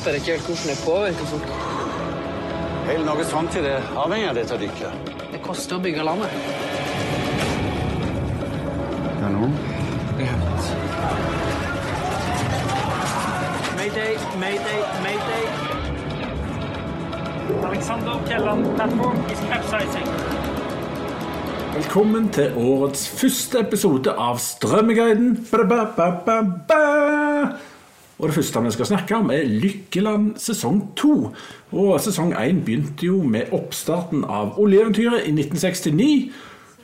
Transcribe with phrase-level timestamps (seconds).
[0.00, 1.48] vet bare ikke helt hvordan det påvirker folk.
[2.86, 5.10] Hele Norges framtid er avhengig av dette dykket.
[5.32, 6.32] Det koster å bygge landet.
[9.18, 9.52] Det er noen.
[13.76, 15.44] Mayday, mayday, mayday.
[17.66, 20.06] Alexander Kielland platform is capsizing.
[21.74, 25.36] Velkommen til årets første episode av Strømmeguiden.
[25.50, 26.40] Ba, ba, ba, ba,
[26.72, 27.79] ba.
[28.20, 31.30] Og det første vi skal snakke om, er Lykkeland sesong to.
[31.72, 36.32] Og sesong én begynte jo med oppstarten av oljeeventyret i 1969.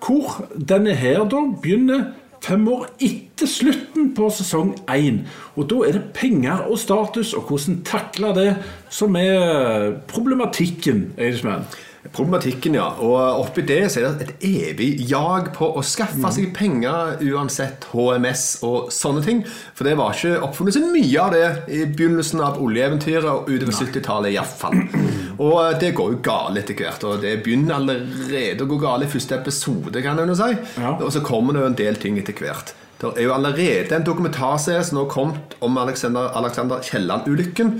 [0.00, 2.08] Hvor denne her da begynner
[2.42, 5.22] fem år etter slutten på sesong én.
[5.54, 8.48] Og da er det penger og status og hvordan takle det
[8.90, 11.12] som er problematikken.
[11.18, 11.68] Eidesmann.
[12.10, 12.88] Problematikken, ja.
[13.06, 17.86] Og oppi det så er det et evig jag på å skaffe seg penger uansett
[17.92, 19.44] HMS og sånne ting.
[19.78, 23.78] For det var ikke oppfunnet så mye av det i begynnelsen av oljeeventyret og utover
[23.78, 24.80] 70-tallet iallfall.
[25.40, 27.06] Og det går jo galt etter hvert.
[27.08, 30.50] Og det begynner allerede å gå galt i første episode, kan jo si.
[30.76, 30.98] Ja.
[30.98, 32.74] Og så kommer det jo en del ting etter hvert.
[33.00, 37.70] Det er jo allerede en dokumentarserie som nå har kommet om Alexander, Alexander Kielland-ulykken.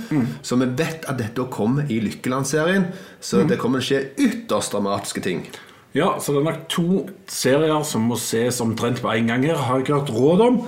[0.43, 2.87] Så vi vet at dette kommer i Lykkeland-serien.
[3.21, 5.45] Så det kommer til å skje ytterst dramatiske ting.
[5.93, 9.59] Ja, så det er nok to serier som må ses omtrent på en gang her,
[9.59, 10.61] har jeg hørt råd om.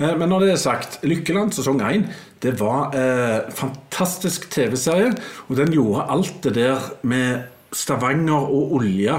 [0.00, 2.06] Eh, Men når det er sagt, Lykkeland sesong 1
[2.42, 5.14] det var eh, fantastisk TV-serie.
[5.48, 9.14] Og den gjorde alt det der med Stavanger og olje.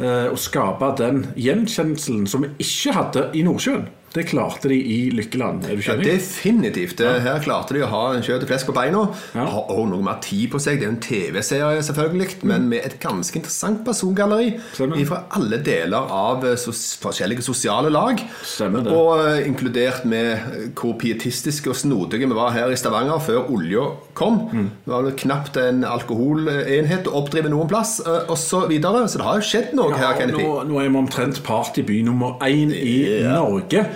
[0.00, 3.88] Eh, å skape den gjenkjennelsen som vi ikke hadde i Nordsjøen.
[4.12, 5.64] Det klarte de i Lykkeland.
[5.70, 6.96] Er du Ja, definitivt.
[6.98, 9.04] Det- Her klarte de å ha en kjøtt og flesk på beina.
[9.34, 9.44] Ja.
[9.46, 10.80] Har også noe mer tid på seg.
[10.80, 15.04] Det er jo en TV-serie, selvfølgelig, men med et ganske interessant persongalleri Stemmer.
[15.06, 18.18] fra alle deler av eh, sos forskjellige sosiale lag.
[18.42, 18.92] Stemmer det.
[18.92, 23.48] Og eh, inkludert med eh, hvor pietistiske og snodige vi var her i Stavanger før
[23.48, 24.40] olja kom.
[24.52, 24.70] Mm.
[24.86, 29.06] Det var knapt en alkoholenhet å oppdrive noen plass, og så videre.
[29.08, 30.42] Så det har jo skjedd noe her, Kennedy.
[30.42, 33.86] nå, nå er vi omtrent partyby nummer én i Norge.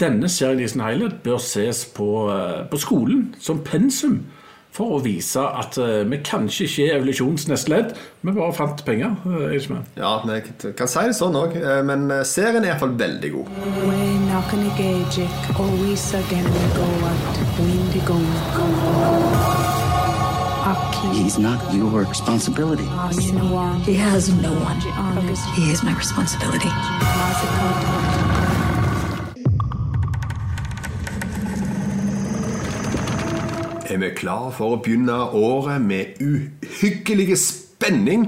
[0.00, 4.22] Denne serien i sin helhet bør ses på, eh, på skolen som pensum.
[4.72, 7.90] For å vise at eh, vi kanskje ikke er evolusjonens neste ledd,
[8.22, 9.16] vi bare fant penger.
[9.28, 9.52] eh.
[9.96, 13.52] Ja, vi kan si det sånn òg, men serien er iallfall veldig god.
[21.12, 22.84] He's not your responsibility.
[23.84, 24.80] He has no one.
[25.56, 26.70] He is my responsibility.
[33.92, 38.22] Er vi klar for å begynne året med uhyggelig spenning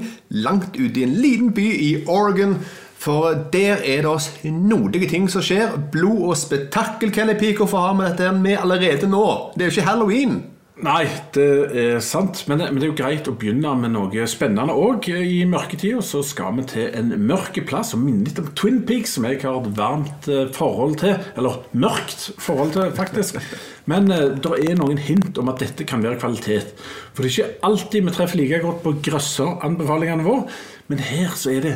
[0.44, 2.58] langt ute i en liten by i Oregon?
[3.00, 5.78] For der er det snodige ting som skjer.
[5.92, 9.25] Blod og spetakkel, Kelly Pico, for å ha med dette med allerede nå?
[9.54, 10.36] Det er jo ikke halloween.
[10.83, 11.05] Nei,
[11.37, 11.45] det
[11.79, 15.07] er sant, men det, men det er jo greit å begynne med noe spennende òg
[15.07, 16.01] i mørketida.
[16.03, 19.39] Så skal vi til en mørk plass som minner litt om Twin Peaks, som jeg
[19.45, 21.15] har et varmt eh, forhold til.
[21.39, 23.39] Eller mørkt forhold til, faktisk.
[23.91, 26.75] Men eh, det er noen hint om at dette kan være kvalitet.
[27.15, 30.49] For det er ikke alltid vi treffer like godt på grøsseranbefalingene våre,
[30.91, 31.73] men her så er det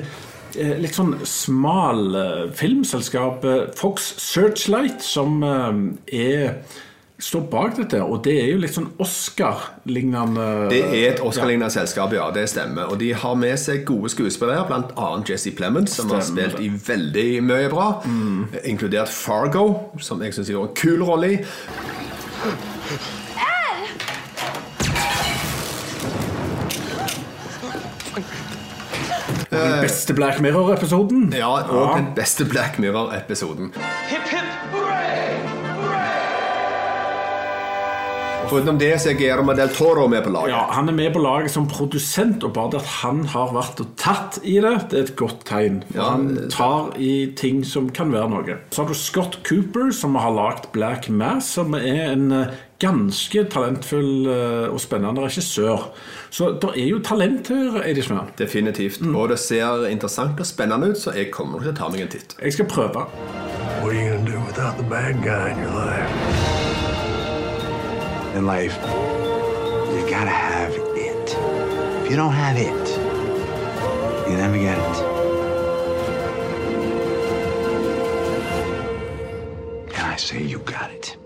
[0.59, 5.81] eh, litt sånn smal eh, filmselskap, eh, Fox Searchlight, som eh,
[6.19, 6.85] er
[7.19, 12.13] står bak dette, og det er jo litt sånn Oscar-lignende Det er et Oscar-lignende selskap,
[12.15, 12.29] ja.
[12.35, 12.93] Det stemmer.
[12.93, 15.09] Og de har med seg gode skuespillere, bl.a.
[15.27, 17.89] Jesse Plemons, som har spilt i veldig mye bra.
[18.63, 19.67] Inkludert Fargo,
[19.99, 21.41] som jeg syns gjorde en kul rolle i.
[29.49, 31.33] Den beste Black Mirror-episoden.
[31.35, 33.73] Ja, og den beste Black Mirror-episoden.
[34.07, 34.48] Hip, hip,
[38.49, 40.55] Foruten det så er Guillermo del Toro med på laget.
[40.55, 43.83] Ja, Han er med på laget som produsent, og bare det at han har vært
[43.85, 45.83] og tatt i det, det er et godt tegn.
[45.91, 48.57] For Ja, han tar i ting som kan være noe.
[48.73, 53.45] Så har du Scott Cooper, som har lagd Black Mass, som er en eh, ganske
[53.53, 55.91] talentfull eh, og spennende regissør.
[56.31, 58.33] Så det er jo talent her, Eidismann.
[58.39, 59.05] Definitivt.
[59.13, 62.13] Og det ser interessant og spennende ut, så jeg kommer til å ta meg en
[62.17, 62.37] titt.
[62.41, 63.05] Jeg skal prøve.
[63.83, 66.78] What are you gonna do without the bad guy in your life?
[68.37, 68.77] In life,
[69.95, 71.37] you gotta have it.
[72.05, 72.89] If you don't have it,
[74.29, 74.97] you never get it.
[79.97, 81.19] And I say you got it.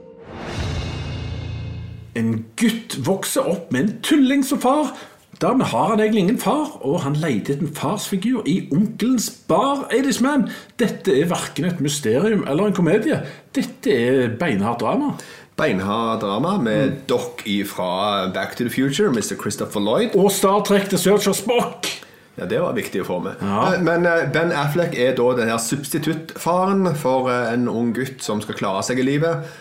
[2.14, 4.96] En gutt vokser opp med en tulling som far,
[5.42, 9.88] Dermed har han egentlig ingen far, og han leter etter en farsfigur i onkelens bar.
[10.22, 10.48] Man.
[10.78, 13.18] dette er verken et mysterium eller en komedie.
[13.54, 15.16] Dette er beinhardt drama.
[15.62, 19.36] Beinhard drama med Doc fra Back to the Future, Mr.
[19.42, 20.08] Christopher Lloyd.
[20.14, 21.86] Og Star Trek The Search of Spock.
[22.34, 23.38] Ja, Det var viktig å få med.
[23.40, 23.74] Ja.
[23.74, 28.24] Eh, Men eh, Ben Affleck er da den her substituttfaren for eh, en ung gutt
[28.24, 29.52] som skal klare seg i livet.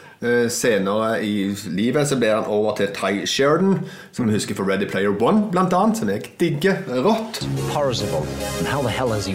[0.54, 3.80] Senere i livet så blir han over til Ty Sheridan,
[4.14, 7.42] som vi husker fra Ready Player One, blant annet, som jeg digger rått.
[7.74, 8.26] Parzival.
[8.60, 9.26] And how the hell is?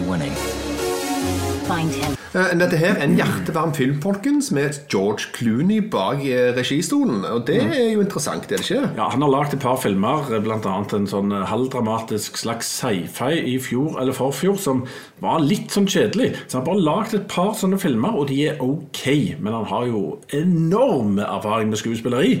[1.67, 2.16] Find him.
[2.37, 7.23] Eh, Dette her er en hjertevarm film, folkens, med George Clooney bak eh, registolen.
[7.25, 8.91] Og det er jo interessant, er det ikke?
[8.99, 10.75] Ja, Han har lagd et par filmer, bl.a.
[10.99, 14.83] en sånn eh, halvdramatisk slags sci-fi i fjor eller forfjor, som
[15.23, 16.35] var litt sånn kjedelig.
[16.45, 19.03] Så han har bare lagd et par sånne filmer, og de er ok.
[19.41, 20.03] Men han har jo
[20.37, 22.33] enorm erfaring med skuespilleri.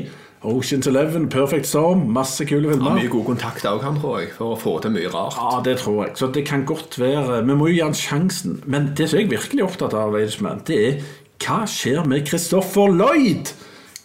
[0.45, 2.91] Oceans Eleven, Perfect Storm, masse kule filmer.
[2.91, 5.37] Ja, mye god kontakt òg, tror jeg, for å få til mye rart.
[5.37, 6.13] Ja, det tror jeg.
[6.19, 8.59] Så det kan godt være Vi må jo gi han sjansen.
[8.65, 11.01] Men det som jeg virkelig er opptatt av, Aidsman, det er
[11.41, 13.49] hva skjer med Christopher Lloyd?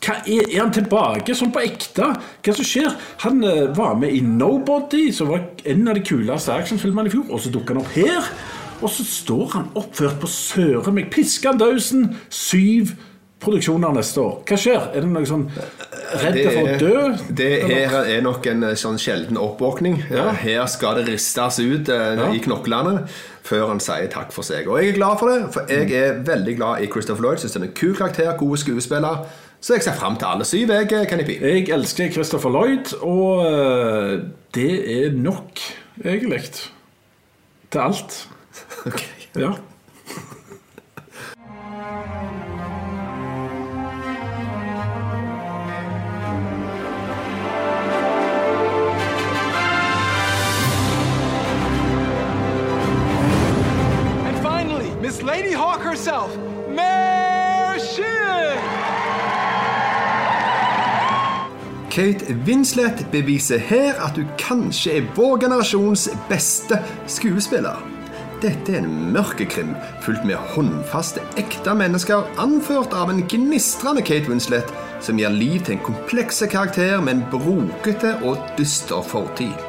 [0.03, 2.09] Hva er, er han tilbake sånn på ekte?
[2.43, 2.97] Hva som skjer?
[3.27, 7.29] Han uh, var med i Nobody, som var en av de kuleste actionfilmene i fjor,
[7.29, 8.33] og så dukker han opp her.
[8.83, 12.97] Og så står han oppført på søren meg Piskandausen syv
[13.43, 14.39] produksjoner neste år.
[14.49, 14.89] Hva skjer?
[14.95, 15.45] Er det noe sånn
[16.23, 17.05] redd for å dø?
[17.43, 20.01] Det her er nok en eh, sånn sjelden oppvåkning.
[20.13, 20.31] Ja.
[20.39, 22.31] Her skal det ristes ut eh, Ja.
[22.33, 23.07] i knoklene
[23.43, 24.69] før han sier takk for seg.
[24.71, 27.43] Og jeg er glad for det, for jeg er veldig glad i Christopher Lloyd.
[27.43, 29.25] Syns han er en kul karakter, gode skuespiller.
[29.63, 30.71] Så jeg ser fram til alle syv.
[30.75, 31.37] Jeg, eh, P.
[31.41, 34.15] Jeg elsker Christopher Lloyd, og eh,
[34.55, 35.61] det er nok,
[36.05, 36.43] egentlig.
[37.71, 38.17] Til alt.
[38.89, 39.29] okay.
[39.39, 39.53] Ja.
[55.93, 56.37] Herself,
[56.69, 58.59] Mayor Shin!
[61.91, 67.83] Kate Winslet beviser her at hun kanskje er vår generasjons beste skuespiller.
[68.41, 74.73] Dette er en mørkekrim fullt med håndfaste, ekte mennesker, anført av en gnistrende Kate Winslet,
[75.05, 79.69] som gir liv til en komplekse karakter med en brokete og dyster fortid.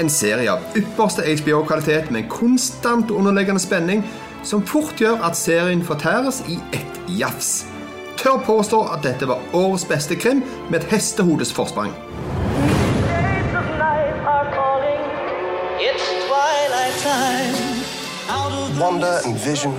[0.00, 4.06] En serie av ypperste HBO-kvalitet med en konstant underliggende spenning
[4.42, 7.66] som fort gjør at serien fortæres i ett jafs.
[8.20, 11.92] Tør påstå at dette var årets beste krim med et hestehodes forsprang.
[18.80, 19.74] Wonder and Vision.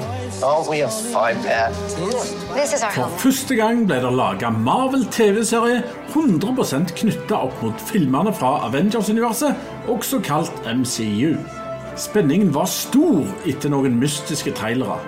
[2.95, 5.83] For første gang ble det laga Marvel-TV-serie
[6.15, 9.53] 100% knytta opp mot filmene fra Avengers-universet,
[9.85, 11.35] også kalt MCU.
[11.99, 14.99] Spenningen var stor etter noen mystiske trailere.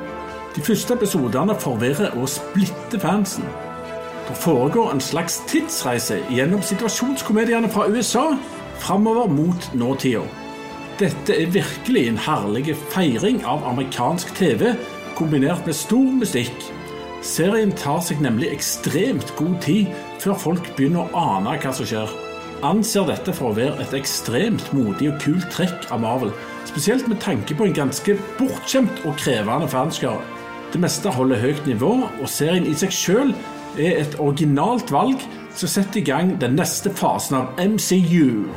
[0.56, 3.46] De første episodene forvirrer og splitter fansen.
[4.28, 8.26] Det foregår en slags tidsreise gjennom situasjonskomediene fra USA
[8.84, 10.24] framover mot nåtida.
[11.00, 14.76] Dette er virkelig en herlig feiring av amerikansk TV
[15.18, 16.68] kombinert med stor musikk.
[17.24, 19.90] Serien tar seg nemlig ekstremt god tid
[20.20, 22.12] før folk begynner å ane hva som skjer.
[22.64, 26.30] Anser dette for å være et ekstremt modig og kult trekk av Marvel,
[26.64, 30.24] spesielt med tanke på en ganske bortskjemt og krevende fanskare.
[30.72, 33.34] Det meste holder høyt nivå, og serien i seg sjøl
[33.76, 35.20] er et originalt valg
[35.52, 38.48] som setter i gang den neste fasen av MCU.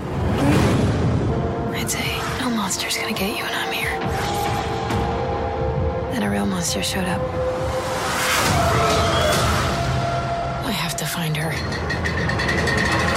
[6.56, 7.20] Monster showed up.
[10.64, 13.15] I have to find her.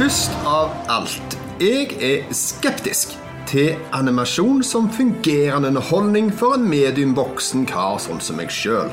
[0.00, 3.10] Først av alt, jeg er skeptisk
[3.50, 8.88] til animasjon som fungerende underholdning for en medium voksen kar sånn som meg sjøl.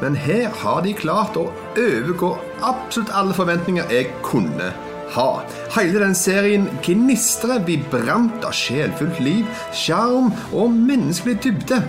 [0.00, 2.30] Men her har de klart å overgå
[2.64, 4.70] absolutt alle forventninger jeg kunne
[5.18, 5.28] ha.
[5.76, 9.44] Hele den serien gnistrer vibrant av sjelfullt liv,
[9.76, 11.84] sjarm og menneskelig dybde.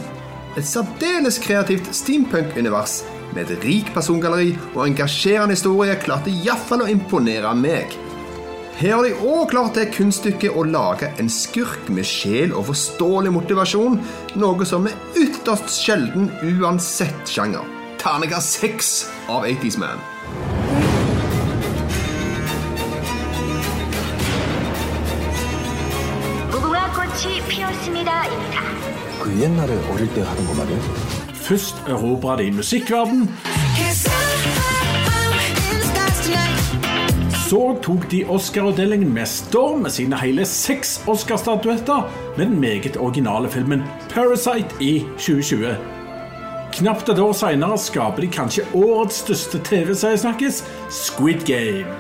[0.60, 3.00] Et særdeles kreativt steampunk-univers
[3.32, 8.02] med et rikt persongalleri og engasjerende historie klarte iallfall å imponere meg.
[8.77, 13.33] Her har de òg klart det kunststykket å lage en skurk med sjel og forståelig
[13.33, 13.97] motivasjon,
[14.37, 17.65] noe som er ytterst sjelden uansett sjanger.
[17.97, 18.91] Terningkast seks
[19.33, 19.97] av 80's Man.
[26.53, 28.61] 무궁화 꽃이 피었습니다입니다.
[29.23, 30.79] 그 옛날에 어릴 때 하던 거 말이야?
[31.47, 33.29] Først erobra de musikkverden,
[37.52, 42.06] så tok de Oscar-utdelingen med storm med sine hele seks Oscar-statuetter
[42.38, 43.82] med den meget originale filmen
[44.14, 45.74] Parasite i 2020.
[46.78, 50.62] Knapt et år senere skaper de kanskje årets største TV-seriesnakkis,
[50.96, 51.92] Squid Game.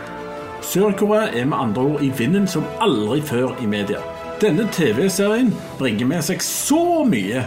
[0.63, 3.99] Sør-Korea er med andre ord i vinden som aldri før i media.
[4.39, 7.43] Denne TV-serien bringer med seg så mye.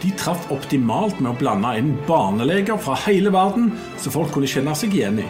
[0.00, 4.72] De traff optimalt med å blande inn barneleger fra hele verden, så folk kunne kjenne
[4.78, 5.28] seg igjen i.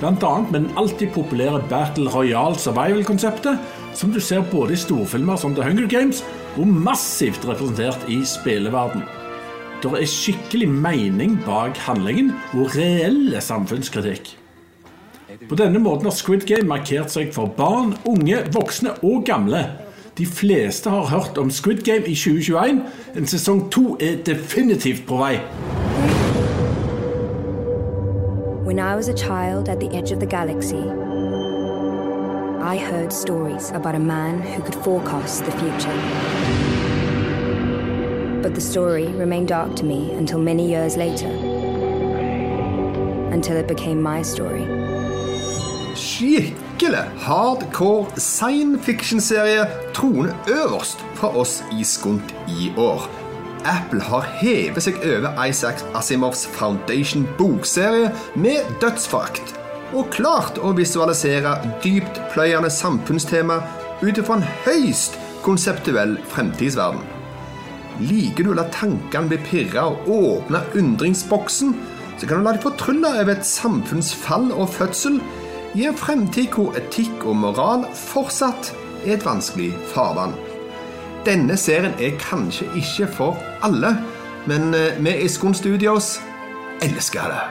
[0.00, 3.58] Annet med den alltid populære Battle Royale Survival-konseptet,
[3.94, 6.22] som du ser både i storfilmer som The Hunger Games
[6.56, 9.02] og massivt representert i spilleverden.
[9.82, 14.32] Det er skikkelig mening bak handlingen og reelle samfunnskritikk.
[15.48, 19.66] På denne måten har Squid Game markert seg for barn, unge, voksne og gamle.
[20.18, 22.80] De fleste har hørt om Squid Game i 2021.
[23.16, 25.36] En sesong to er definitivt på vei.
[28.70, 30.78] When I was a child at the edge of the galaxy,
[32.62, 35.96] I heard stories about a man who could forecast the future.
[38.40, 41.26] But the story remained dark to me until many years later.
[43.32, 44.64] Until it became my story.
[45.96, 53.19] Skikkelig hardcore science fiction-serie troner øverst fra oss i Skunt i år.
[53.68, 59.54] Apple har hevet seg over Isaac Asimovs Foundation bokserie med dødsforakt,
[59.92, 63.60] og klart å visualisere dyptpløyende samfunnstema
[64.00, 67.02] ut fra en høyst konseptuell fremtidsverden.
[68.00, 71.74] Liker du å la tankene bli pirra og åpne undringsboksen,
[72.20, 75.20] så kan du la deg fortrylle over et samfunnsfall og fødsel
[75.76, 78.72] i en fremtid hvor etikk og moral fortsatt
[79.04, 80.34] er et vanskelig farvann.
[81.26, 83.92] Denne serien er kanskje ikke for alle,
[84.48, 86.14] men eh, vi i Skon Studios
[86.80, 87.42] elsker det.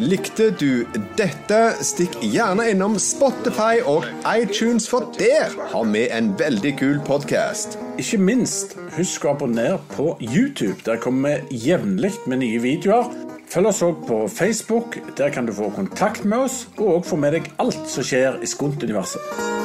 [0.00, 0.86] Likte du
[1.18, 7.76] dette, stikk gjerne innom Spotify og iTunes, for der har vi en veldig kul podkast.
[8.00, 10.80] Ikke minst, husk å abonnere på YouTube.
[10.88, 13.12] Der kommer vi jevnlig med nye videoer.
[13.52, 14.96] Følg oss òg på Facebook.
[15.20, 18.40] Der kan du få kontakt med oss, og òg få med deg alt som skjer
[18.40, 19.61] i Skunt-universet.